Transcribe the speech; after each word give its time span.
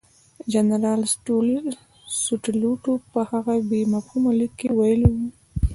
جنرال 0.53 1.01
سټولیټوف 2.29 3.01
په 3.13 3.21
هغه 3.31 3.55
بې 3.69 3.81
مفهومه 3.93 4.31
لیک 4.39 4.51
کې 4.59 4.69
ویلي 4.77 5.09
وو. 5.15 5.25